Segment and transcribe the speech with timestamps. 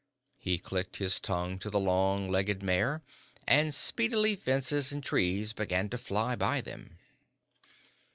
[0.39, 3.03] He clicked his tongue to the long legged mare,
[3.47, 6.97] and speedily fences and trees began to fly by them.